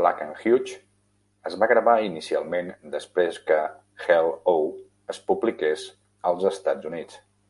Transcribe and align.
"Black 0.00 0.20
and 0.26 0.36
Huge" 0.42 0.70
es 1.50 1.56
va 1.62 1.68
gravar 1.72 1.96
inicialment 2.04 2.72
després 2.96 3.42
que 3.50 3.60
"Hell-O" 4.06 4.56
es 5.16 5.22
publiqués 5.30 5.84
als 6.32 6.48
Estats 6.52 6.92
Units. 6.94 7.22